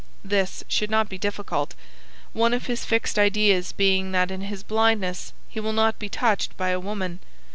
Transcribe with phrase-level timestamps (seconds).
[0.25, 1.75] This should not be difficult;
[2.33, 6.57] one of his fixed ideas being that in his blindness he will not be touched
[6.57, 7.19] by a woman.